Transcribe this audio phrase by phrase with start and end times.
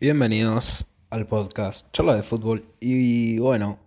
[0.00, 2.64] Bienvenidos al podcast Charla de Fútbol.
[2.80, 3.78] Y bueno,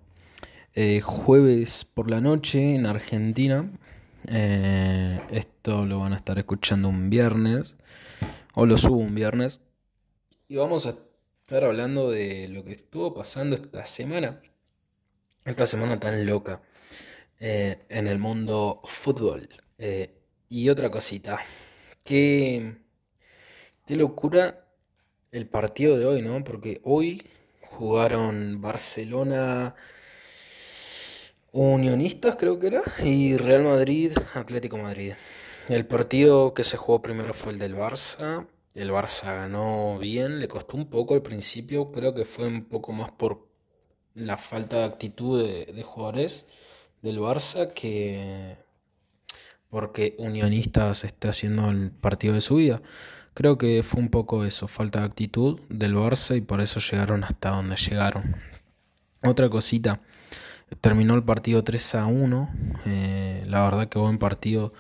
[0.76, 3.68] eh, jueves por la noche en Argentina.
[4.28, 7.78] Eh, esto lo van a estar escuchando un viernes.
[8.54, 9.60] O lo subo un viernes.
[10.48, 14.40] Y vamos a estar hablando de lo que estuvo pasando esta semana.
[15.46, 16.62] Esta semana tan loca.
[17.40, 19.50] eh, en el mundo fútbol.
[20.48, 21.40] Y otra cosita.
[22.04, 22.78] Qué,
[23.88, 24.63] qué locura
[25.34, 26.44] el partido de hoy, ¿no?
[26.44, 27.24] Porque hoy
[27.62, 29.76] jugaron Barcelona
[31.52, 35.14] Unionistas, creo que era, y Real Madrid, Atlético Madrid.
[35.68, 38.48] El partido que se jugó primero fue el del Barça.
[38.76, 42.92] El Barça ganó bien, le costó un poco al principio, creo que fue un poco
[42.92, 43.48] más por
[44.14, 46.46] la falta de actitud de, jugadores
[47.02, 48.58] del Barça que
[49.70, 52.84] porque Unionistas está haciendo el partido de su vida.
[53.34, 57.24] Creo que fue un poco eso, falta de actitud del Barça y por eso llegaron
[57.24, 58.36] hasta donde llegaron.
[59.24, 60.02] Otra cosita,
[60.82, 62.50] terminó el partido 3 a 1.
[62.86, 64.74] eh, la verdad que buen partido.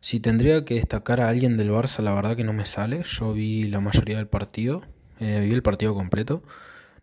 [0.00, 3.02] Si tendría que destacar a alguien del Barça, la verdad que no me sale.
[3.02, 4.82] Yo vi la mayoría del partido,
[5.18, 6.42] eh, vi el partido completo.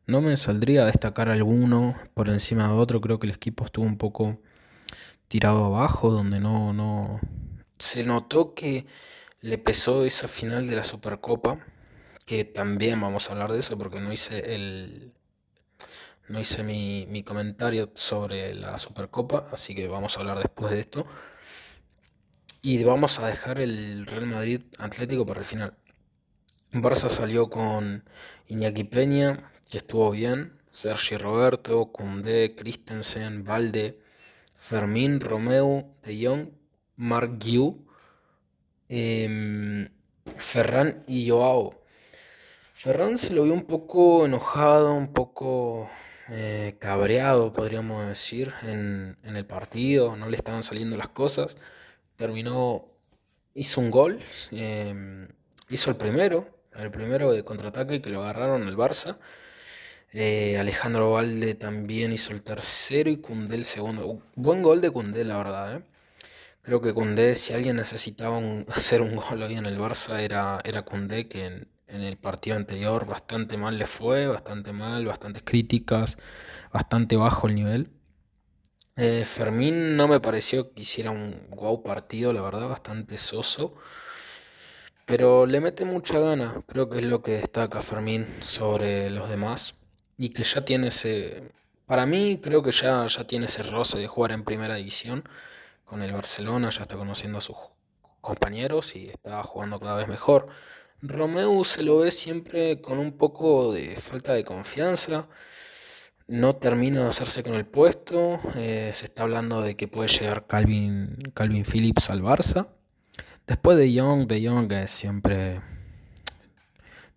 [0.08, 3.02] No me saldría a destacar alguno por encima de otro.
[3.02, 4.39] Creo que el equipo estuvo un poco
[5.27, 7.20] tirado abajo, donde no, no...
[7.80, 8.86] Se notó que
[9.44, 11.59] le pesó esa final de la Supercopa,
[12.25, 15.13] que también vamos a hablar de eso porque no hice el...
[16.30, 20.80] No hice mi, mi comentario sobre la Supercopa, así que vamos a hablar después de
[20.80, 21.05] esto.
[22.61, 25.73] Y vamos a dejar el Real Madrid Atlético para el final.
[26.71, 28.05] Barça salió con
[28.47, 33.99] Iñaki Peña, que estuvo bien, Sergi Roberto, Koundé, Christensen, Valde,
[34.55, 36.47] Fermín, Romeu, De Jong,
[36.95, 37.86] Marc Guiu,
[38.94, 39.89] em,
[40.38, 41.81] Ferran y Joao.
[42.73, 45.89] Ferran se lo vio un poco enojado, un poco
[46.30, 51.58] eh, cabreado, podríamos decir, en, el partido, no le estaban saliendo las cosas.
[52.15, 52.86] Terminó,
[53.55, 54.20] hizo un gol,
[54.52, 55.27] em,
[55.70, 59.17] hizo el primero, el primero de contraataque que lo agarraron el Barça.
[60.11, 64.21] Eh, Alejandro Valde también hizo el tercero y Koundé el segundo.
[64.36, 65.83] Buen gol de Koundé, la verdad, ¿eh?
[66.63, 68.39] Creo que Koundé, si alguien necesitaba
[68.73, 73.57] hacer un gol hoy en el Barça, era, era que en, el partido anterior bastante
[73.57, 76.17] mal le fue, bastante mal, bastantes críticas,
[76.71, 77.89] bastante bajo el nivel.
[78.95, 83.75] Eh, Fermín no me pareció que hiciera un guau partido, la verdad, bastante soso.
[85.05, 89.75] Pero le mete mucha gana, creo que es lo que destaca Fermín sobre los demás.
[90.17, 91.51] Y que ya tiene ese.
[91.85, 95.23] Para mí, creo que ya, ya tiene ese roce de jugar en primera división
[95.86, 97.58] con el Barcelona, ya está conociendo a sus
[98.21, 100.48] compañeros y está jugando cada vez mejor.
[101.02, 105.27] Romeu se lo ve siempre con un poco de falta de confianza,
[106.27, 110.48] no termina de hacerse con el puesto, eh, se está hablando de que puede llegar
[110.48, 112.67] Calvin, Calvin Phillips al Barça.
[113.45, 115.61] Después de Young, de Young es siempre...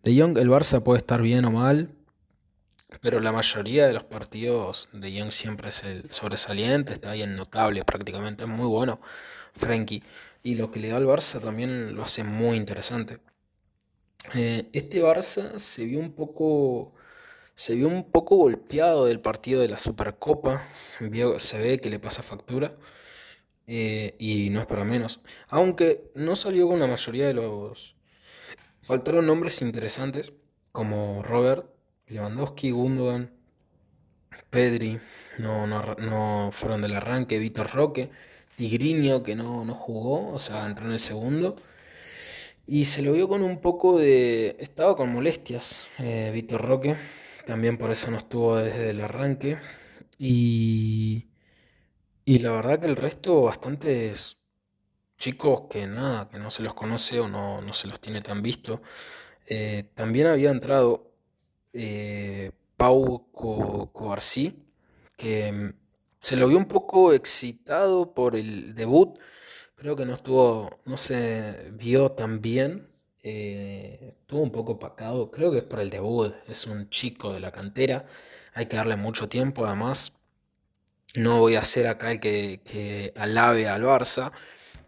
[0.02, 1.95] De Young el Barça puede estar bien o mal,
[3.00, 7.36] pero la mayoría de los partidos de Young siempre es el sobresaliente, está ahí en
[7.36, 9.00] notable prácticamente, es muy bueno
[9.54, 10.02] Frenkie.
[10.42, 13.18] Y lo que le da al Barça también lo hace muy interesante.
[14.34, 16.94] Eh, este Barça se vio un poco,
[17.54, 22.22] se vio un poco golpeado del partido de la Supercopa, se ve que le pasa
[22.22, 22.76] factura
[23.66, 25.20] eh, y no es para menos.
[25.48, 27.96] Aunque no salió con la mayoría de los...
[28.82, 30.32] Faltaron nombres interesantes
[30.72, 31.66] como Robert,
[32.08, 33.30] Lewandowski, Gundogan,
[34.50, 34.98] Pedri,
[35.38, 38.10] no, no, no fueron del arranque, Vitor Roque,
[38.56, 41.56] Tigrinho que no, no jugó, o sea, entró en el segundo.
[42.66, 44.56] Y se lo vio con un poco de...
[44.58, 46.96] Estaba con molestias, eh, Vitor Roque.
[47.46, 49.58] También por eso no estuvo desde el arranque.
[50.18, 51.28] Y,
[52.24, 54.38] y la verdad que el resto, bastantes
[55.18, 58.42] chicos que nada, que no se los conoce o no, no se los tiene tan
[58.42, 58.82] visto.
[59.46, 61.12] Eh, también había entrado
[61.76, 63.30] eh, Pau
[65.16, 65.74] que mm,
[66.18, 69.18] se lo vio un poco excitado por el debut.
[69.76, 72.88] Creo que no estuvo, no se vio tan bien.
[73.22, 75.30] eh, estuvo un poco opacado.
[75.30, 76.34] Creo que es por el debut.
[76.48, 78.06] Es un chico de la cantera.
[78.54, 79.66] Hay que darle mucho tiempo.
[79.66, 80.12] Además,
[81.14, 84.32] no voy a ser acá el que, que alabe al Barça.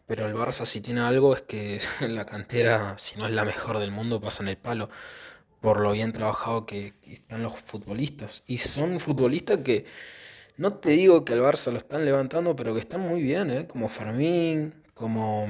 [0.07, 3.79] Pero el Barça si tiene algo es que la cantera, si no es la mejor
[3.79, 4.91] del mundo, pasa en el palo.
[5.61, 8.45] Por lo bien trabajado que, que están los futbolistas.
[8.47, 9.87] Y son futbolistas que
[10.57, 13.67] no te digo que al Barça lo están levantando, pero que están muy bien, ¿eh?
[13.69, 15.47] Como Fermín, como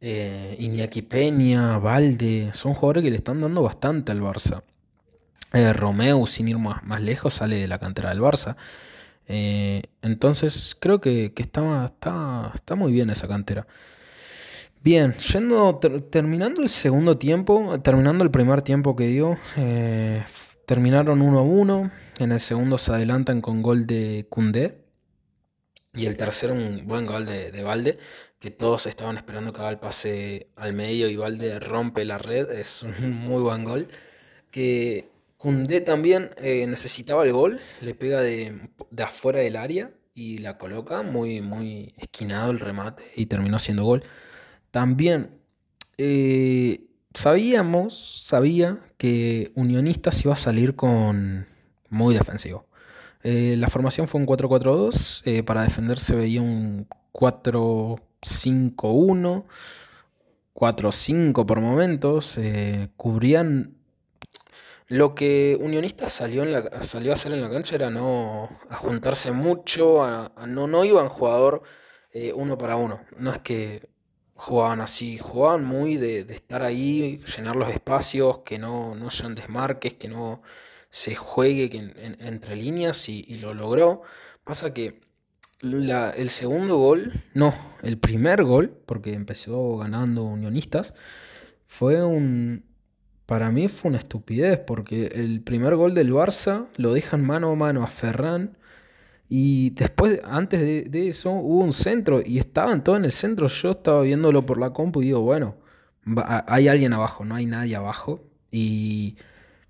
[0.00, 2.50] eh, Iñaki Peña, Valde.
[2.52, 4.62] Son jugadores que le están dando bastante al Barça.
[5.52, 8.56] Eh, Romeo, sin ir más, más, lejos, sale de la cantera del Barça.
[9.28, 13.66] Eh, entonces creo que, está, está, está, muy bien esa cantera.
[14.86, 15.80] Bien, yendo,
[16.12, 20.24] terminando el segundo tiempo, terminando el primer tiempo que dio, eh,
[20.64, 21.90] terminaron 1 a 1.
[22.20, 24.84] En el segundo se adelantan con gol de Cundé.
[25.92, 27.98] Y el tercero un buen gol de, de Valde,
[28.38, 32.48] que todos estaban esperando que el pase al medio y Valde rompe la red.
[32.52, 33.88] Es un muy buen gol.
[34.52, 38.70] Que Cundé también eh, necesitaba el gol, le pega de,
[39.04, 44.04] afuera del área y la coloca muy, muy esquinado el remate y terminó siendo gol.
[44.70, 45.30] También
[45.98, 51.46] eh, sabíamos, sabía que Unionistas iba a salir con
[51.88, 52.66] muy defensivo.
[53.22, 59.44] Eh, la formación fue un 4-4-2, para defenderse veía un 4-5-1,
[60.54, 62.38] 4-5 por momentos,
[62.96, 63.76] cubrían
[64.88, 70.06] lo que Unionistas salió, a hacer en la cancha era no a juntarse mucho,
[70.46, 71.62] no, no iban jugador
[72.12, 73.00] eh, uno para uno.
[73.18, 73.88] No es que
[74.36, 79.94] jugaban así, jugaban muy de, estar ahí, llenar los espacios, que no, no hayan desmarques,
[79.94, 80.42] que no
[80.90, 81.70] se juegue
[82.20, 84.02] entre líneas y, lo logró.
[84.44, 85.00] Pasa que
[85.60, 90.94] el segundo gol, no, el primer gol, porque empezó ganando Unionistas,
[91.64, 92.64] fue un,
[93.24, 97.56] para mí fue una estupidez porque el primer gol del Barça lo dejan mano a
[97.56, 98.56] mano a Ferran
[99.28, 103.48] y después, antes de, eso, hubo un centro y estaban todos en el centro.
[103.48, 105.56] Yo estaba viéndolo por la compu y digo, bueno,
[106.46, 108.22] hay alguien abajo, no hay nadie abajo.
[108.50, 109.16] Y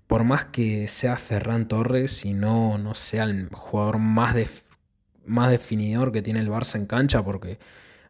[0.05, 4.35] por más que sea Ferran Torres y no, no sea el jugador más,
[5.25, 7.57] más definidor que tiene el Barça en cancha, porque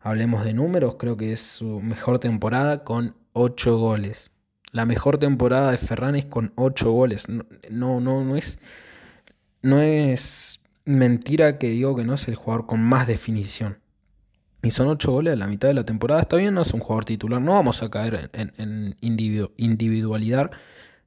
[0.02, 4.32] hablemos de números, creo que es su mejor temporada con 8 goles.
[4.74, 7.28] La mejor temporada de Ferran es con 8 goles.
[7.30, 7.46] No,
[8.02, 8.60] no, no, es.
[9.62, 13.80] No es mentira que digo que no es el jugador con más definición.
[14.64, 16.22] Y son 8 goles a la mitad de la temporada.
[16.22, 17.40] Está bien, no es un jugador titular.
[17.42, 20.52] No vamos a caer en, individualidad.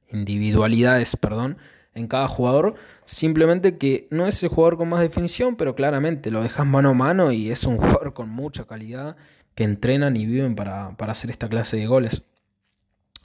[0.09, 1.57] Individualidades, perdón.
[1.93, 2.75] En cada jugador.
[3.03, 5.57] Simplemente que no es el jugador con más definición.
[5.57, 7.31] Pero claramente lo dejas mano a mano.
[7.31, 9.17] Y es un jugador con mucha calidad.
[9.53, 12.23] Que entrenan y viven para, para hacer esta clase de goles.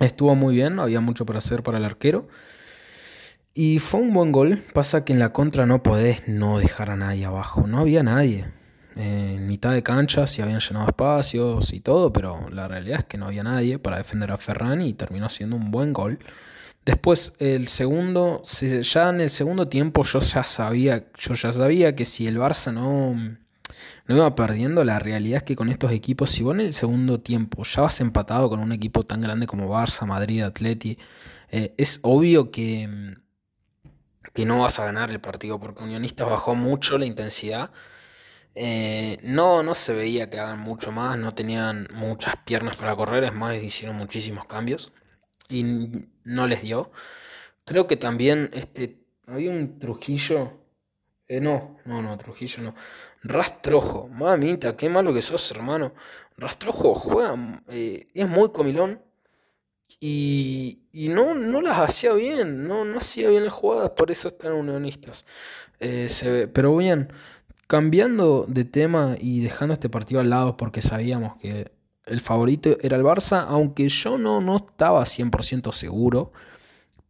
[0.01, 2.29] Estuvo muy bien, había mucho por hacer para el arquero.
[3.59, 4.63] Y fue un buen gol.
[4.75, 7.67] Pasa que en la contra no podés no dejar a nadie abajo.
[7.67, 8.45] No había nadie.
[8.97, 13.17] En mitad de cancha sí habían llenado espacios y todo, pero la realidad es que
[13.17, 16.19] no había nadie para defender a Ferran y terminó siendo un buen gol.
[16.85, 22.05] Después, el segundo, ya en el segundo tiempo yo ya sabía, yo ya sabía que
[22.05, 24.85] si el Barça no, no iba perdiendo.
[24.85, 28.03] La realidad es que con estos equipos, si vos en el segundo tiempo ya vas
[28.03, 30.99] empatado con un equipo tan grande como Barça, Madrid, Atleti,
[31.51, 33.17] eh, es obvio que,
[34.37, 37.73] que no vas a ganar el partido porque Unionistas bajó mucho la intensidad.
[38.55, 43.25] Eh, no, no se veía que hagan mucho más, no tenían muchas piernas para correr,
[43.25, 44.93] es más, hicieron muchísimos cambios
[45.49, 45.65] y
[46.25, 46.93] no les dio.
[47.65, 50.67] Creo que también este, había un Trujillo
[51.29, 52.75] eh, no, no, no, Trujillo no.
[53.23, 55.93] Rastrojo, mamita, qué malo que sos, hermano.
[56.37, 59.03] Rastrojo juega, eh, es muy comilón.
[60.01, 64.29] Y, y no, no las hacía bien, no, no hacía bien las jugadas, por eso
[64.29, 65.25] están unionistas.
[65.81, 66.49] Eh, se ve.
[66.49, 67.13] Pero bien,
[67.67, 71.73] cambiando de tema y dejando este partido al lado porque sabíamos que
[72.05, 76.33] el favorito era el Barça, aunque yo no, no estaba 100% seguro,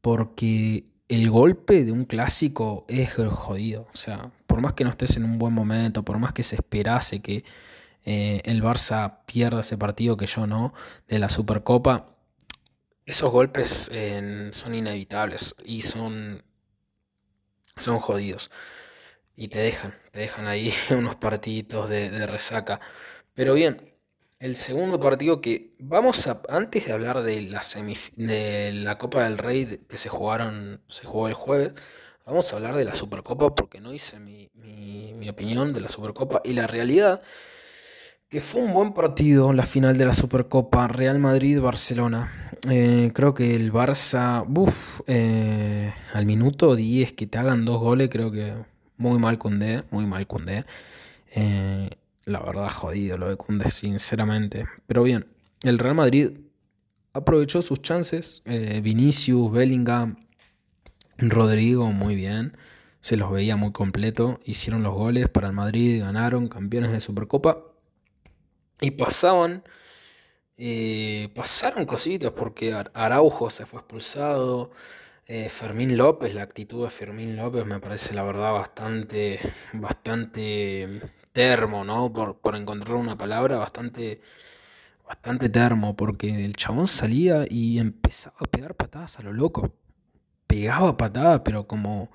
[0.01, 3.89] porque el golpe de un clásico es jodido.
[3.93, 6.57] O sea, por más que no estés en un buen momento, por más que se
[6.57, 7.45] esperase que
[8.05, 10.73] eh, el Barça pierda ese partido, que yo no,
[11.09, 12.16] de la Supercopa,
[13.07, 13.91] esos golpes
[14.53, 16.45] son inevitables y son,
[17.77, 18.51] son jodidos.
[19.37, 22.81] Y te dejan, te dejan ahí unos partiditos de, resaca.
[23.35, 23.95] Pero bien,
[24.41, 27.63] el segundo partido que vamos a antes de hablar de la
[28.17, 31.73] de la Copa del Rey que se jugaron se jugó el jueves
[32.27, 34.51] vamos a hablar de la Supercopa porque no hice mi,
[35.29, 37.23] opinión de la Supercopa y la realidad
[38.29, 43.35] que fue un buen partido la final de la Supercopa Real Madrid Barcelona eh, creo
[43.35, 44.45] que el Barça
[45.07, 48.55] eh, al minuto 10 que te hagan dos goles creo que
[48.97, 50.65] muy mal D muy mal Cundé
[51.31, 51.91] eh,
[52.27, 54.67] la verdad jodido lo de Kunde, sinceramente.
[54.87, 55.27] Pero bien,
[55.63, 56.33] el Real Madrid
[57.13, 58.43] aprovechó sus chances.
[58.83, 60.17] Vinicius, Bellingham,
[61.19, 62.57] Rodrigo, muy bien.
[63.01, 64.41] Se los veía muy completo.
[64.45, 67.76] Hicieron los goles para el Madrid, ganaron, campeones de Supercopa.
[68.81, 69.65] Y pasaban.
[70.59, 74.71] Eh, pasaron cositas porque Araujo se fue expulsado.
[75.27, 79.41] Eh, Fermín López, la actitud de Fermín López me parece la verdad bastante,
[79.73, 81.01] bastante
[81.33, 82.13] termo, ¿no?
[82.13, 84.21] Por, por encontrar una palabra, bastante,
[85.07, 89.75] bastante termo, porque el chabón salía y empezaba a pegar patadas a lo loco.
[90.47, 92.11] Pegaba patadas, pero como...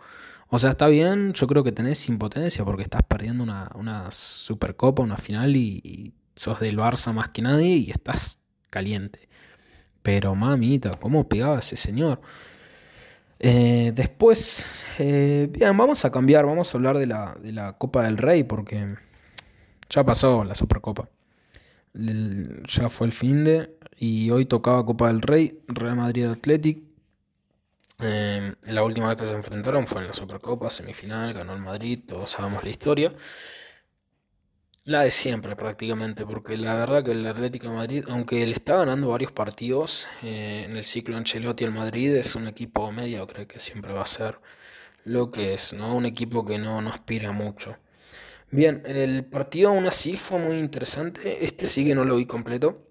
[0.49, 5.03] O sea, está bien, yo creo que tenés impotencia porque estás perdiendo una, una supercopa,
[5.03, 8.39] una final y, y sos del Barça más que nadie y estás
[8.71, 9.29] caliente.
[10.01, 12.19] Pero mamita, ¿cómo pegaba ese señor?
[13.39, 14.65] Eh, después,
[14.97, 18.43] eh, bien, vamos a cambiar, vamos a hablar de la, de la Copa del Rey
[18.43, 18.95] porque
[19.89, 21.09] ya pasó la Supercopa.
[21.93, 26.83] ya fue el fin de y hoy tocaba Copa del Rey, Real Madrid Athletic.
[27.99, 31.99] Eh, la última vez que se enfrentaron fue en la Supercopa, semifinal, ganó el Madrid,
[32.07, 33.13] todos sabemos la historia.
[34.83, 39.09] La de siempre prácticamente, porque la verdad que el Atlético Madrid, aunque le está ganando
[39.09, 43.93] varios partidos eh, en el ciclo Ancelotti el Madrid, es un equipo mediocre que siempre
[43.93, 44.39] va a ser
[45.05, 45.95] lo que es, ¿no?
[45.95, 47.77] Un equipo que no, aspira mucho.
[48.51, 51.45] Bien, el partido aún así fue muy interesante.
[51.45, 52.87] Este sí que no lo vi completo.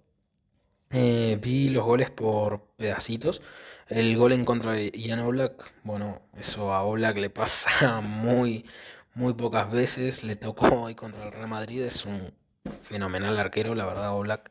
[0.90, 3.42] Eh, vi los goles por pedacitos.
[3.88, 8.64] El gol en contra de Jan Oblak, bueno, eso a Oblak le pasa muy,
[9.14, 10.24] muy pocas veces.
[10.24, 11.82] Le tocó hoy contra el Real Madrid.
[11.82, 12.32] Es un
[12.82, 14.50] fenomenal arquero, la verdad, Oblak.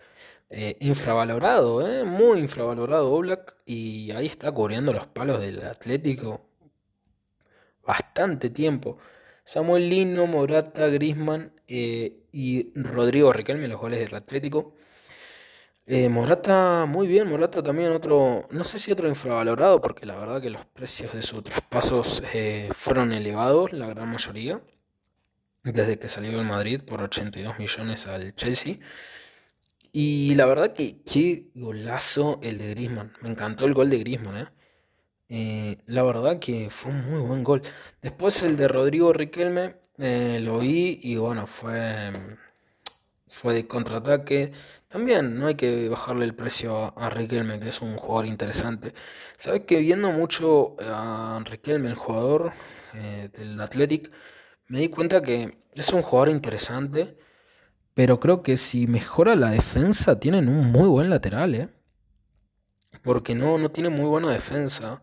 [0.51, 3.57] Eh, infravalorado, eh, muy infravalorado Oblak.
[3.65, 6.49] Y ahí está cubriendo los palos del Atlético
[7.89, 8.97] bastante tiempo.
[9.43, 14.75] Samuel Lino, Morata, Grisman eh, y Rodrigo Riquelme, los goles del Atlético.
[15.91, 20.39] Eh, Morata, muy bien, Morata también otro, no sé si otro infravalorado, porque la verdad
[20.39, 24.61] que los precios de sus traspasos eh, fueron elevados, la gran mayoría,
[25.63, 28.77] desde que salió del Madrid por 82 millones al Chelsea.
[29.91, 34.37] Y la verdad que qué golazo el de Grisman, me encantó el gol de Grisman,
[34.37, 34.47] ¿eh?
[35.29, 37.63] Eh, la verdad que fue un muy buen gol.
[38.01, 42.11] Después el de Rodrigo Riquelme lo vi y bueno, fue,
[43.29, 44.51] fue de contraataque.
[44.89, 48.93] También no hay que bajarle el precio a, Riquelme, que es un jugador interesante.
[49.37, 52.51] Sabes que viendo mucho a Riquelme, el jugador
[52.95, 54.11] eh, del Athletic,
[54.67, 57.17] me di cuenta que es un jugador interesante,
[57.93, 61.69] pero creo que si mejora la defensa, tienen un muy buen lateral, ¿eh?
[63.03, 65.01] Porque no, no tiene muy buena defensa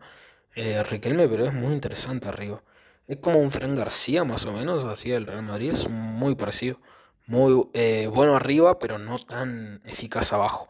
[0.55, 2.63] eh, Riquelme, pero es muy interesante arriba.
[3.07, 5.69] Es como un Fran García, más o menos, así el Real Madrid.
[5.69, 6.79] Es muy parecido.
[7.27, 10.69] Muy eh, bueno arriba, pero no tan eficaz abajo.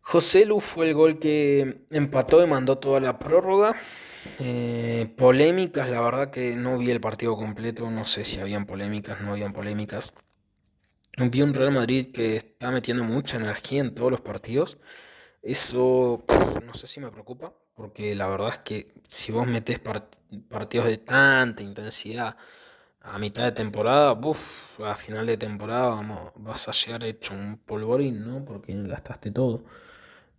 [0.00, 3.74] José Lu fue el gol que empató y mandó toda la prórroga.
[4.38, 7.90] Eh, polémicas, la verdad que no vi el partido completo.
[7.90, 10.12] No sé si habían polémicas, no habían polémicas.
[11.18, 14.78] Vi un Real Madrid que está metiendo mucha energía en todos los partidos.
[15.42, 16.24] Eso
[16.64, 20.98] no sé si me preocupa, porque la verdad es que si vos metés partidos de
[20.98, 22.36] tanta intensidad
[23.00, 27.58] a mitad de temporada, uff, a final de temporada vamos, vas a llegar hecho un
[27.58, 28.44] polvorín, ¿no?
[28.44, 29.64] Porque gastaste todo,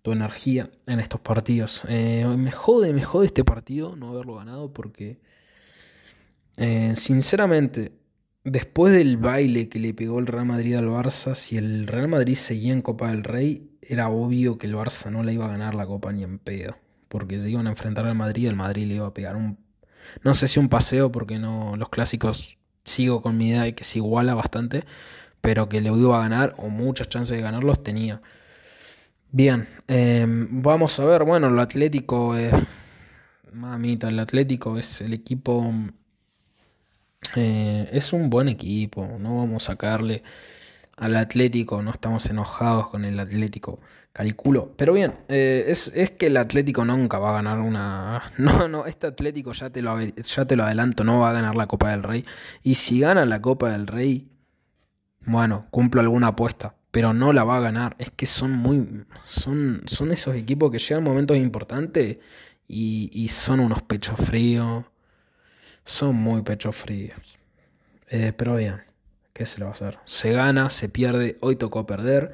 [0.02, 1.84] tu energía en estos partidos.
[1.88, 5.20] Eh, me jode, me jode este partido no haberlo ganado porque,
[6.58, 7.94] eh, sinceramente,
[8.44, 12.36] después del baile que le pegó el Real Madrid al Barça, si el Real Madrid
[12.36, 15.76] seguía en Copa del Rey, era obvio que el Barça no le iba a ganar
[15.76, 16.78] la Copa ni en pedo.
[17.08, 19.58] Porque se iban a enfrentar al Madrid, el Madrid le iba a pegar un...
[20.24, 23.84] No sé si un paseo, porque no los clásicos sigo con mi idea de que
[23.84, 24.86] se iguala bastante,
[25.42, 28.22] pero que le iba a ganar o muchas chances de ganarlos tenía.
[29.32, 32.36] Bien, em, vamos a ver, bueno, el Atlético,
[33.54, 35.72] mamita, el Atlético es el equipo,
[37.36, 40.24] eh, es un buen equipo, no vamos a sacarle
[40.98, 43.80] al Atlético, no estamos enojados con el Atlético,
[44.20, 44.74] calculo.
[44.76, 48.34] Pero bien, eh, es, que el Atlético nunca va a ganar una...
[48.38, 51.56] No, no, este Atlético ya te, lo, ya te lo adelanto, no va a ganar
[51.56, 52.26] la Copa del Rey.
[52.62, 54.28] Y si gana la Copa del Rey,
[55.22, 57.96] bueno, cumplo alguna apuesta, pero no la va a ganar.
[57.98, 59.06] Es que son muy...
[59.26, 62.18] Son, son esos equipos que llegan momentos importantes
[62.68, 64.84] y, son unos pechos fríos.
[65.86, 67.40] Son muy pechos fríos.
[68.10, 68.82] Eh, pero bien.
[69.32, 69.98] ¿Qué se le va a hacer?
[70.04, 72.34] Se gana, se pierde, hoy tocó perder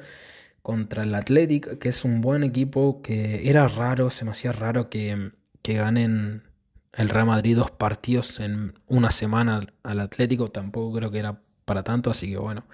[0.66, 4.90] contra el Athletic, que es un buen equipo, que era raro, se me hacía raro
[4.90, 5.30] que,
[5.62, 6.42] que ganen
[6.92, 11.84] el Real Madrid dos partidos en una semana al Atlético, tampoco creo que era para
[11.84, 12.64] tanto, así que bueno,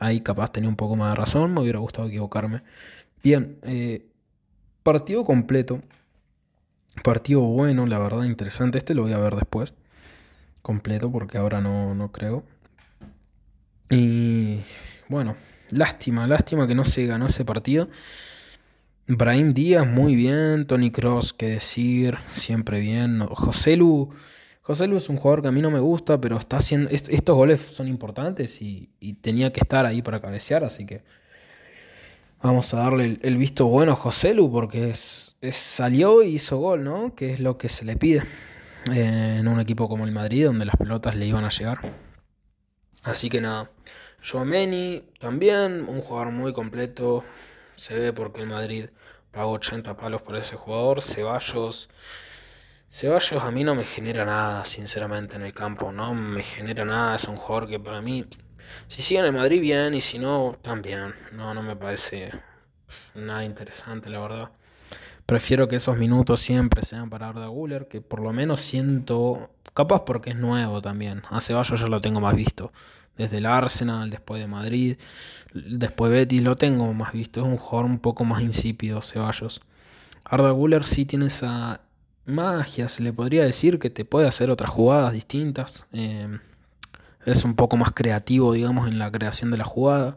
[0.00, 2.64] ahí capaz tenía un poco más de razón, me hubiera gustado equivocarme.
[3.22, 4.04] Bien, eh,
[4.82, 5.82] partido completo,
[7.04, 9.72] partido bueno, la verdad interesante, este lo voy a ver después,
[10.62, 12.42] completo, porque ahora no, no creo.
[13.88, 14.62] Y
[15.08, 15.36] bueno,
[15.72, 17.88] lástima, lástima que no se ganó ese partido.
[19.08, 20.66] Brahim Díaz, muy bien.
[20.66, 23.20] Tony Cross, qué decir, siempre bien.
[23.20, 24.10] José Lu,
[24.62, 26.88] José Lu es un jugador que a mí no me gusta, pero está haciendo.
[26.90, 28.88] estos goles son importantes y,
[29.20, 31.02] tenía que estar ahí para cabecear, así que.
[32.42, 36.82] Vamos a darle el, visto bueno a José Lu porque es, salió y hizo gol,
[36.82, 37.14] ¿no?
[37.14, 38.24] Que es lo que se le pide
[38.92, 41.80] eh, en un equipo como el Madrid, donde las pelotas le iban a llegar.
[43.04, 43.70] Así que nada.
[44.22, 47.24] Joameni también, un jugador muy completo.
[47.76, 48.90] Se ve porque el Madrid
[49.30, 51.02] pagó 80 palos por ese jugador.
[51.02, 51.88] Ceballos.
[52.88, 55.92] Ceballos a mí no me genera nada, sinceramente, en el campo.
[55.92, 57.16] No me genera nada.
[57.16, 58.26] Es un jugador que para mí
[58.88, 61.14] si sigue en el Madrid, bien, y si no, también.
[61.32, 62.30] No, no me parece
[63.14, 64.50] nada interesante, la verdad.
[65.26, 69.50] Prefiero que esos minutos siempre sean para Arda Guller, que por lo menos siento.
[69.74, 71.22] Capaz porque es nuevo también.
[71.30, 72.72] A Ceballos ya lo tengo más visto.
[73.16, 74.96] Desde el Arsenal, después de Madrid,
[75.52, 77.40] después Betis, lo tengo más visto.
[77.40, 79.60] Es un jugador un poco más insípido, Ceballos.
[80.24, 81.82] Arda Guller sí tiene esa
[82.24, 85.86] magia, se le podría decir, que te puede hacer otras jugadas distintas.
[85.92, 86.38] Eh,
[87.26, 90.16] es un poco más creativo, digamos, en la creación de la jugada.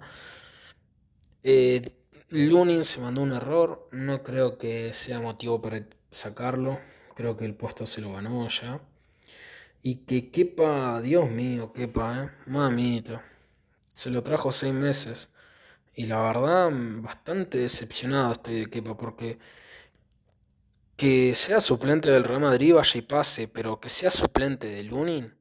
[1.43, 1.91] Eh,
[2.29, 6.79] Lunin se mandó un error, no creo que sea motivo para sacarlo,
[7.15, 8.79] creo que el puesto se lo ganó ya.
[9.85, 13.23] Y que quepa, Dios mío, quepa, eh, mamita.
[13.93, 15.31] Se lo trajo seis meses.
[15.93, 19.37] Y la verdad, bastante decepcionado estoy de Kepa porque
[20.97, 25.35] que sea suplente del Real Madrid vaya y pase, pero que sea suplente de Lunin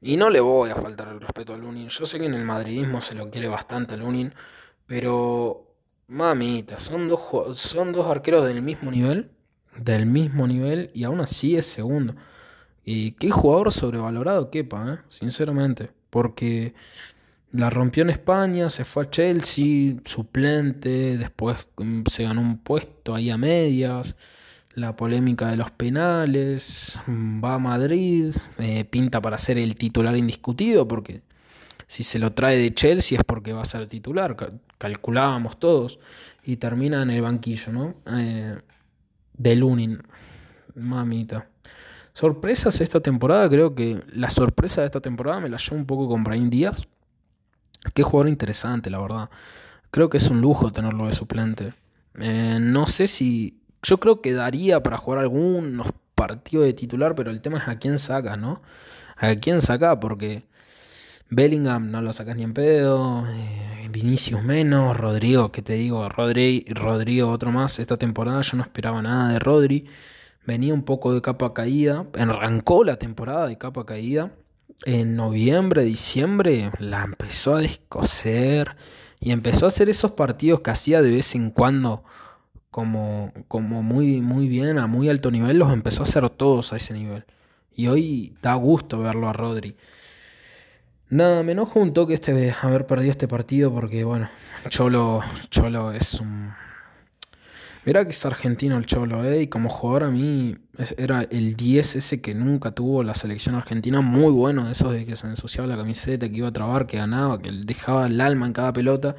[0.00, 1.88] y no le voy a faltar el respeto a Lunin.
[1.88, 4.34] Yo sé que en el madridismo se lo quiere bastante a Lunin,
[4.86, 5.76] pero
[6.08, 7.20] mamita, son dos,
[7.58, 9.30] son dos arqueros del mismo nivel,
[9.76, 12.14] del mismo nivel, y aún así es segundo.
[12.84, 14.98] Y qué jugador sobrevalorado quepa, ¿eh?
[15.08, 16.74] sinceramente, porque
[17.52, 23.14] la rompió en España, se fue a Chelsea, suplente, después mm, se ganó un puesto
[23.14, 24.16] ahí a medias
[24.74, 30.88] la polémica de los penales, va a Madrid, eh, pinta para ser el titular indiscutido,
[30.88, 31.22] porque
[31.86, 34.36] si se lo trae de Chelsea es porque va a ser titular,
[34.78, 36.00] calculábamos todos,
[36.44, 37.94] y termina en el banquillo, ¿no?
[38.06, 38.58] Eh,
[39.34, 40.02] de Lunin,
[40.74, 41.48] mamita.
[42.14, 46.08] Sorpresas esta temporada, creo que la sorpresa de esta temporada me la llevo un poco
[46.08, 46.86] con Brian Díaz.
[47.92, 49.30] Qué jugador interesante, la verdad.
[49.90, 51.74] Creo que es un lujo tenerlo de suplente.
[52.20, 57.32] Eh, no sé si yo creo que daría para jugar algunos partidos de titular, pero
[57.32, 58.62] el tema es a quién saca, ¿no?
[59.16, 60.44] A quién saca, porque
[61.30, 66.64] Bellingham no lo sacas ni en pedo, eh, Vinicius menos, Rodrigo, que te digo, Rodri,
[66.68, 69.86] Rodrigo otro más esta temporada, yo no esperaba nada de Rodri,
[70.46, 74.32] venía un poco de capa caída, arrancó la temporada de capa caída,
[74.84, 78.76] en noviembre, diciembre la empezó a descoser
[79.20, 82.04] y empezó a hacer esos partidos que hacía de vez en cuando
[82.70, 86.76] como, como muy, muy bien, a muy alto nivel, los empezó a hacer todos a
[86.76, 87.24] ese nivel.
[87.72, 89.76] Y hoy da gusto verlo a Rodri.
[91.08, 94.28] Nada, me enojo un toque este haber perdido este partido porque, bueno,
[94.68, 96.52] Cholo, Cholo es un...
[97.86, 99.42] Mirá que es argentino el Cholo, ¿eh?
[99.42, 100.56] Y como jugador a mí
[100.96, 104.00] era el 10 ese que nunca tuvo la selección argentina.
[104.00, 107.42] Muy bueno, eso de que se ensuciaba la camiseta, que iba a trabar, que ganaba,
[107.42, 109.16] que dejaba el alma en cada pelota.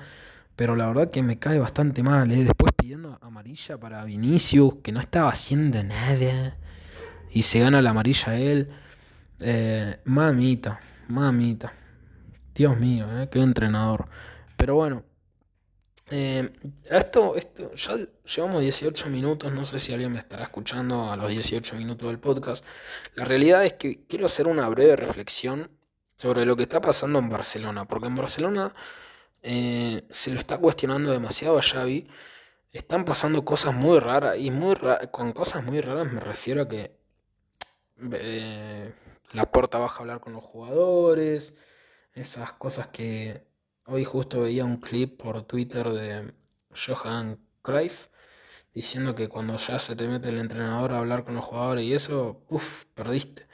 [0.56, 2.32] Pero la verdad que me cae bastante mal.
[2.32, 2.44] ¿eh?
[2.44, 6.58] Después pidiendo amarilla para Vinicius, que no estaba haciendo nada.
[7.32, 8.70] Y se gana la amarilla él.
[9.42, 11.74] Eh, mamita, mamita.
[12.56, 13.30] Dios mío, ¿eh?
[13.32, 14.08] qué entrenador.
[14.58, 15.04] Pero bueno.
[16.12, 16.52] Eh,
[16.92, 21.32] esto, esto, ya llevamos 18 minutos, no sé si alguien me estará escuchando a los
[21.32, 22.64] 18 minutos del podcast.
[23.16, 25.72] La realidad es que quiero hacer una breve reflexión
[26.18, 28.74] sobre lo que está pasando en Barcelona, porque en Barcelona
[29.44, 32.08] eh, se lo está cuestionando demasiado a Xavi.
[32.74, 34.76] Están pasando cosas muy raras y muy
[35.12, 36.98] con cosas muy raras me refiero a que
[38.12, 38.94] eh,
[39.34, 41.56] la puerta baja a hablar con los jugadores,
[42.14, 43.46] esas cosas que
[43.86, 46.34] hoy justo veía un clip por Twitter de
[46.76, 48.08] Johan Cruyff
[48.74, 51.94] diciendo que cuando ya se te mete el entrenador a hablar con los jugadores y
[51.94, 53.48] eso, uff, perdiste.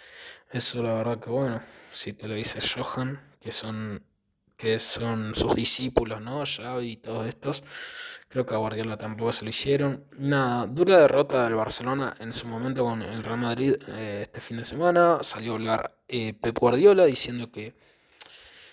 [0.51, 1.61] Eso la verdad que bueno,
[1.93, 4.03] si te lo dice Johan, que son
[4.57, 6.43] que son sus discípulos, ¿no?
[6.45, 7.63] Xavi y todos estos.
[8.27, 10.05] Creo que a Guardiola tampoco se lo hicieron.
[10.19, 14.57] Nada, dura derrota del Barcelona en su momento con el Real Madrid eh, este fin
[14.57, 15.17] de semana.
[15.23, 17.75] Salió a hablar eh, Pep Guardiola diciendo que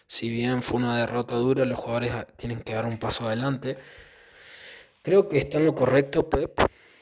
[0.08, 3.76] si bien fue una derrota dura, los jugadores tienen que dar un paso adelante.
[5.02, 6.58] Creo que está en lo correcto Pep.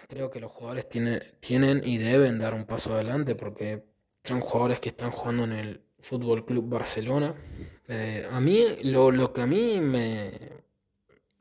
[0.08, 3.84] Creo que los jugadores tienen, y deben dar un paso adelante porque
[4.24, 7.34] son jugadores que están jugando en el Fútbol Club Barcelona.
[7.88, 10.32] Eh, a mí, lo, que a mí me,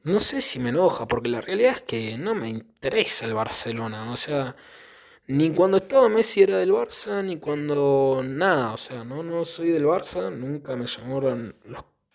[0.04, 4.12] no sé si me enoja, porque la realidad es que no me interesa el Barcelona.
[4.12, 4.56] O sea,
[5.28, 8.74] ni cuando estaba Messi era del Barça, ni cuando nada.
[8.74, 11.56] O sea, no, no soy del Barça, nunca me llamaron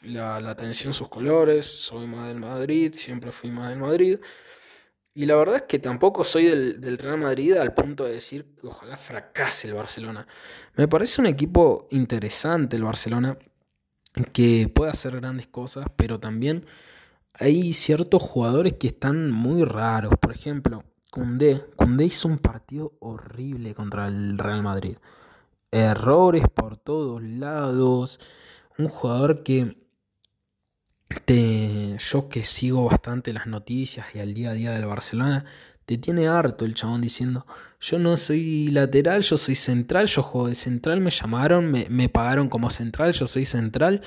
[0.02, 1.66] la, atención sus colores.
[1.66, 4.18] Soy más del Madrid, siempre fui más del Madrid.
[5.12, 8.54] Y la verdad es que tampoco soy del, del, Real Madrid al punto de decir
[8.60, 10.26] que ojalá fracase el Barcelona.
[10.76, 13.36] Me parece un equipo interesante el Barcelona,
[14.32, 16.64] que puede hacer grandes cosas, pero también
[17.34, 20.14] hay ciertos jugadores que están muy raros.
[20.20, 21.64] Por ejemplo, Cundé.
[22.00, 24.96] Hizo un partido horrible contra el Real Madrid.
[25.70, 28.20] Errores por todos lados.
[28.78, 29.76] Un jugador que
[31.24, 35.44] te, yo que sigo bastante las noticias y al día a día del Barcelona,
[35.84, 37.46] te tiene harto el chabón diciendo,
[37.80, 42.08] yo no soy lateral, yo soy central, yo juego de central, me llamaron, me, me
[42.08, 44.02] pagaron como central, yo soy central.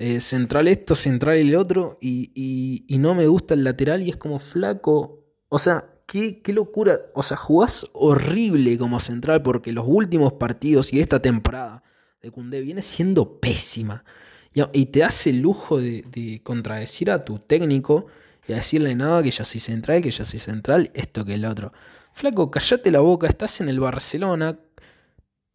[0.00, 4.38] Eh, central esto, central el otro, y, no me gusta el lateral y es como
[4.38, 5.26] flaco.
[5.50, 7.00] O sea, qué, locura.
[7.14, 11.84] O sea, jugás horrible como central porque los últimos partidos y esta temporada
[12.20, 14.04] de Cundé viene siendo pésima.
[14.52, 18.06] Y, te hace el lujo de, contradecir a tu técnico
[18.48, 21.44] y a decirle nada, que ya soy central, que ya soy central, esto que el
[21.44, 21.72] otro.
[22.12, 24.58] Flaco, callate la boca, estás en el Barcelona,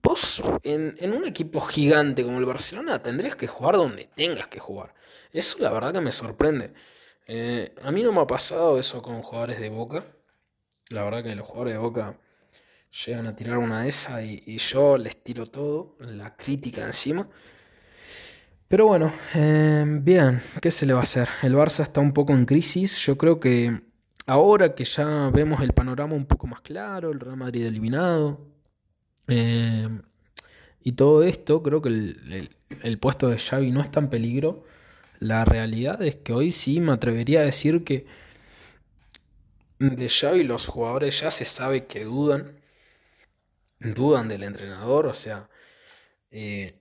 [0.01, 4.93] Vos en, un equipo gigante como el Barcelona tendrías que jugar donde tengas que jugar.
[5.33, 6.73] Eso la verdad que me sorprende.
[7.25, 10.05] Eh, a mí no me ha pasado eso con jugadores de Boca.
[10.89, 12.17] La verdad que los jugadores de Boca
[13.05, 17.27] llegan a tirar una de esas y, yo les tiro todo, la crítica encima.
[18.67, 21.29] Pero bueno, eh, bien, ¿qué se le va a hacer?
[21.43, 22.97] El Barça está un poco en crisis.
[23.05, 23.81] Yo creo que
[24.25, 28.55] ahora que ya vemos el panorama un poco más claro, el Real Madrid eliminado,
[29.27, 29.87] eh,
[30.83, 34.63] y todo esto, creo que el, puesto de Xavi no está en peligro.
[35.19, 38.05] La realidad es que hoy sí me atrevería a decir que
[39.79, 42.61] de Xavi los jugadores ya se sabe que dudan.
[43.79, 45.49] Dudan del entrenador, o sea,
[46.31, 46.79] eh,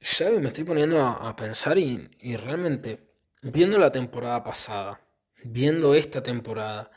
[0.00, 3.00] Xavi me estoy poniendo a, pensar y, realmente,
[3.42, 5.00] viendo la temporada pasada,
[5.44, 6.90] viendo esta temporada,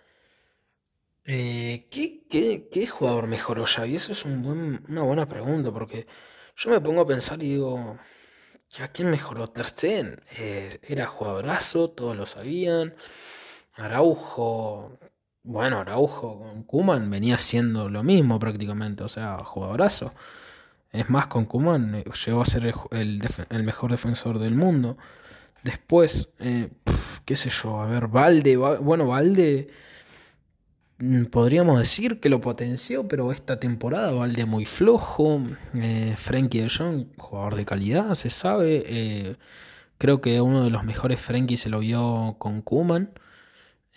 [1.26, 6.08] eh, ¿qué, jugador mejoró Y Eso es una buena pregunta, porque
[6.56, 7.98] yo me pongo a pensar y digo,
[8.82, 9.48] ¿a quién mejoró?
[9.48, 9.68] Ter
[10.38, 12.96] eh, era jugadorazo, todos lo sabían.
[13.74, 15.00] Araujo,
[15.48, 20.14] bueno, Araujo con Kuman venía siendo lo mismo prácticamente, o sea, jugadorazo.
[20.92, 24.98] Es más, con Kuman eh, llegó a ser el, mejor defensor del mundo.
[25.64, 26.30] Después,
[27.26, 29.70] qué sé yo, a ver, Valde, bueno, Valde
[31.00, 35.42] Mm, podríamos decir que lo potenció, pero esta temporada Valde muy flojo.
[35.76, 38.84] Eh, Frankie de Jong, jugador de calidad, se sabe.
[38.88, 39.36] Eh,
[39.98, 43.12] creo que uno de los mejores Frankie se lo vio con Kuman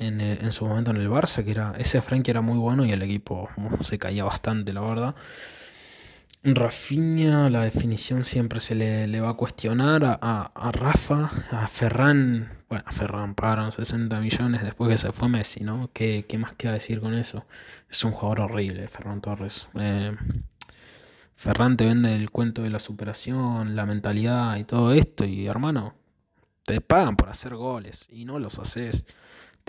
[0.01, 2.93] en, en, su momento en el Barça, que era ese Frankie era muy bueno y
[2.93, 3.49] el equipo
[3.81, 5.15] se caía bastante, la verdad.
[6.43, 10.19] Rafinha, la definición siempre se le, va a cuestionar.
[10.23, 15.61] A, Rafa, a Ferran, bueno, a Ferran pagaron 60 millones después que se fue Messi,
[15.65, 15.91] ¿no?
[15.93, 17.45] ¿Qué, más queda decir con eso?
[17.91, 19.69] Es un jugador horrible, Ferran Torres.
[19.79, 20.17] Eh,
[21.37, 25.95] Ferran te vende el cuento de la superación, la mentalidad y todo esto, y hermano,
[26.65, 29.05] te pagan por hacer goles y no los haces.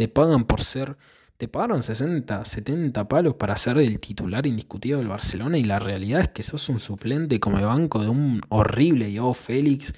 [0.01, 0.97] Te pagan por ser
[1.37, 6.21] te pagaron 60, 70 palos para ser el titular indiscutido del Barcelona y la realidad
[6.21, 9.93] es que sos un suplente como banco de un horrible Joao Félix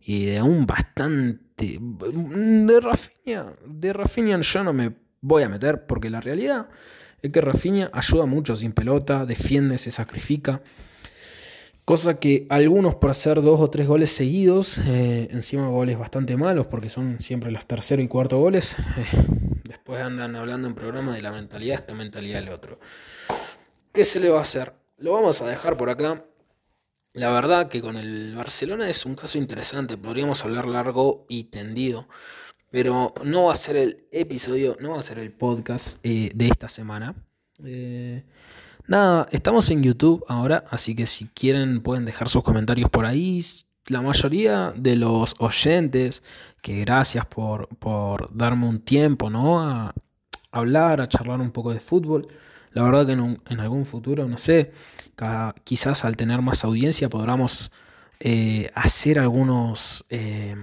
[0.00, 1.78] y de un bastante...
[1.80, 6.68] De Rafinha, de Rafinha yo no me voy a meter porque la realidad
[7.22, 10.62] es que Rafinha ayuda mucho sin pelota, defiende, se sacrifica.
[11.84, 16.66] Cosa que algunos por hacer dos o tres goles seguidos, eh, encima goles bastante malos
[16.66, 21.20] porque son siempre los tercero y cuarto goles, eh, Después andan hablando en programa de
[21.20, 22.78] la mentalidad, esta mentalidad del otro.
[23.92, 24.72] ¿Qué se le va a hacer?
[24.96, 26.24] Lo vamos a dejar por acá.
[27.12, 32.08] La verdad que con el Barcelona es un caso interesante, podríamos hablar largo y tendido,
[32.70, 36.46] pero no va a ser el episodio, no va a ser el podcast eh, de
[36.46, 37.14] esta semana.
[37.62, 38.24] Eh,
[38.86, 43.42] nada, estamos en YouTube ahora, así que si quieren pueden dejar sus comentarios por ahí,
[43.88, 46.22] la mayoría de los oyentes,
[46.62, 47.68] que gracias por,
[48.32, 49.60] darme un tiempo, ¿no?
[49.60, 49.94] A
[50.50, 52.28] hablar, a charlar un poco de fútbol.
[52.72, 54.72] La verdad que en, algún futuro, no sé,
[55.64, 57.70] quizás al tener más audiencia podamos
[58.20, 60.56] eh, hacer algunos, eh,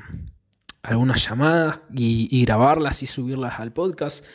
[0.84, 4.26] algunas llamadas y, grabarlas y subirlas al podcast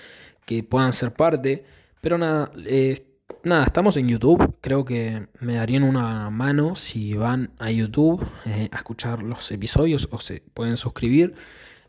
[0.44, 1.64] que puedan ser parte.
[2.00, 4.56] Pero nada, eh, nada, estamos en YouTube.
[4.60, 10.08] Creo que me darían una mano si van a YouTube eh, a escuchar los episodios
[10.10, 11.34] o se pueden suscribir.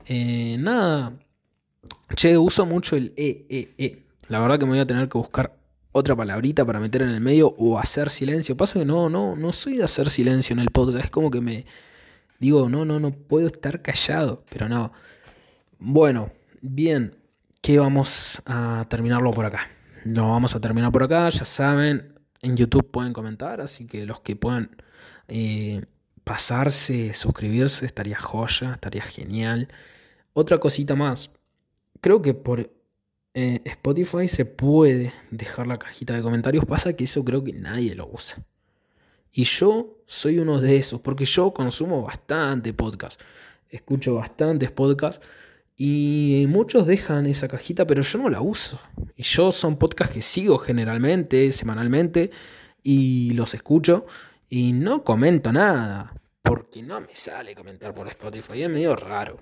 [0.05, 1.13] Eh, nada,
[2.15, 4.03] Che, uso mucho el E, E, E.
[4.29, 5.57] La verdad que me voy a tener que buscar
[5.91, 8.55] otra palabrita para meter en el medio o hacer silencio.
[8.55, 11.05] Pasa que no, no, no soy de hacer silencio en el podcast.
[11.05, 11.65] Es como que me
[12.39, 14.43] digo, no, no, no puedo estar callado.
[14.49, 14.93] Pero no.
[15.79, 17.15] Bueno, bien.
[17.61, 19.67] Que vamos a terminarlo por acá.
[20.09, 21.29] Lo vamos a terminar por acá.
[21.29, 23.61] Ya saben, en YouTube pueden comentar.
[23.61, 24.77] Así que los que puedan
[25.27, 25.83] eh,
[26.23, 29.67] pasarse, suscribirse, estaría joya, estaría genial.
[30.33, 31.29] Otra cosita más.
[31.99, 32.71] Creo que por
[33.33, 36.65] eh, Spotify se puede dejar la cajita de comentarios.
[36.65, 38.43] Pasa que eso creo que nadie lo usa.
[39.33, 43.19] Y yo soy uno de esos, porque yo consumo bastante podcast.
[43.69, 45.27] Escucho bastantes podcasts.
[45.79, 48.81] Y muchos dejan esa cajita, pero yo no la uso.
[49.15, 52.31] Y yo son podcasts que sigo generalmente, semanalmente,
[52.81, 54.07] y los escucho.
[54.49, 56.19] Y no comento nada.
[56.41, 58.63] Porque no me sale comentar por Spotify.
[58.63, 59.37] Es medio raro.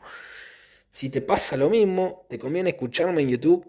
[0.91, 3.65] Si te pasa lo mismo, te conviene escucharme en YouTube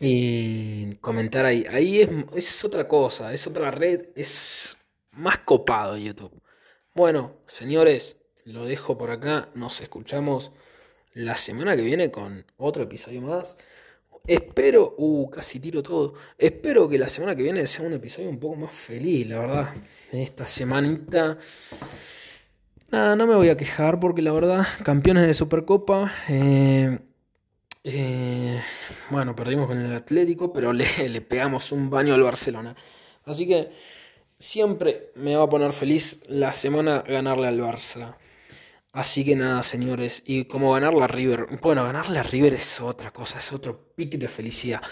[0.00, 1.64] y comentar ahí.
[1.70, 4.78] Ahí es, es otra cosa, es otra red, es
[5.12, 6.42] más copado YouTube.
[6.94, 9.48] Bueno, señores, lo dejo por acá.
[9.54, 10.50] Nos escuchamos
[11.14, 13.56] la semana que viene con otro episodio más.
[14.26, 16.14] Espero, uh, casi tiro todo.
[16.38, 19.74] Espero que la semana que viene sea un episodio un poco más feliz, la verdad.
[20.12, 21.38] Esta semanita.
[22.90, 26.12] Nada, no me voy a quejar porque la verdad, campeones de Supercopa.
[26.28, 26.98] Eh,
[27.84, 28.62] eh,
[29.10, 32.76] bueno, perdimos con el Atlético, pero le, le pegamos un baño al Barcelona.
[33.24, 33.70] Así que
[34.38, 38.16] siempre me va a poner feliz la semana ganarle al Barça.
[38.92, 40.22] Así que nada, señores.
[40.26, 41.46] Y como ganarle a River.
[41.62, 44.82] Bueno, ganarle a River es otra cosa, es otro pique de felicidad.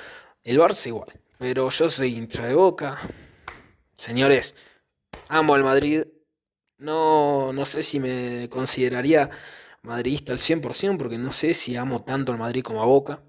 [0.42, 1.20] El Barça igual.
[1.38, 2.98] Pero yo soy hincha de boca.
[3.96, 4.56] Señores,
[5.28, 6.04] amo al Madrid.
[6.78, 9.30] No, no sé si me consideraría
[9.82, 13.22] madridista al 100% porque no sé si amo tanto al Madrid como a Boca.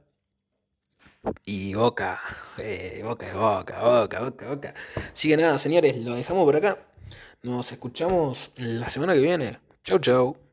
[1.45, 2.19] Y Boca,
[2.57, 4.73] eh, Boca Boca, Boca, Boca, Boca.
[5.13, 6.79] Así que nada, señores, lo dejamos por acá.
[7.43, 9.59] Nos escuchamos la semana que viene.
[9.83, 10.50] Chau, chau.